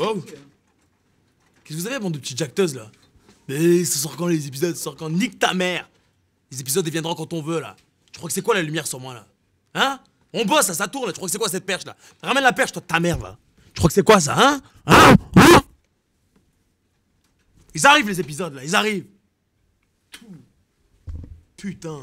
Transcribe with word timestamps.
Oh 0.00 0.22
Qu'est-ce 1.64 1.78
que 1.78 1.82
vous 1.82 1.86
avez, 1.86 1.98
bande 1.98 2.14
de 2.14 2.18
petites 2.18 2.38
jacteuses, 2.38 2.74
là? 2.74 2.90
Mais 3.48 3.84
ça 3.84 3.98
sort 3.98 4.16
quand 4.16 4.26
les 4.26 4.46
épisodes 4.46 4.74
Ça 4.74 4.82
sort 4.84 4.96
quand 4.96 5.08
Nique 5.08 5.38
ta 5.38 5.54
mère 5.54 5.88
Les 6.50 6.60
épisodes, 6.60 6.86
ils 6.86 6.92
viendront 6.92 7.14
quand 7.14 7.32
on 7.32 7.42
veut, 7.42 7.60
là. 7.60 7.76
Tu 8.12 8.18
crois 8.18 8.28
que 8.28 8.34
c'est 8.34 8.42
quoi 8.42 8.54
la 8.54 8.62
lumière 8.62 8.86
sur 8.86 9.00
moi, 9.00 9.14
là? 9.14 9.26
Hein? 9.74 10.00
On 10.32 10.44
bosse, 10.44 10.66
ça, 10.66 10.74
ça 10.74 10.88
tourne, 10.88 11.06
là. 11.06 11.12
Tu 11.12 11.16
crois 11.16 11.28
que 11.28 11.32
c'est 11.32 11.38
quoi 11.38 11.48
cette 11.48 11.66
perche, 11.66 11.84
là? 11.84 11.96
Ramène 12.22 12.44
la 12.44 12.52
perche, 12.52 12.72
toi, 12.72 12.82
ta 12.86 13.00
mère, 13.00 13.18
là. 13.18 13.38
Tu 13.74 13.80
crois 13.80 13.88
que 13.88 13.94
c'est 13.94 14.04
quoi, 14.04 14.20
ça, 14.20 14.36
hein? 14.38 14.60
Hein? 14.86 15.14
Hein? 15.36 15.62
Ils 17.74 17.86
arrivent, 17.86 18.08
les 18.08 18.20
épisodes, 18.20 18.54
là. 18.54 18.64
Ils 18.64 18.74
arrivent. 18.74 19.06
Putain. 21.56 22.00